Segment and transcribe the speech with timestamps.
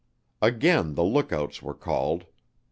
[0.41, 2.25] Again the lookouts were called.